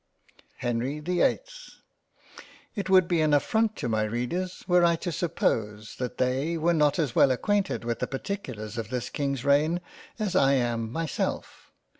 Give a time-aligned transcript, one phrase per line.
[0.57, 1.73] HENRY the 8th
[2.73, 6.73] IT would be an affront to my Readers were I to suppose that they were
[6.73, 9.79] not as well acquainted with the particulars of this King's reign
[10.17, 11.71] as I am myself.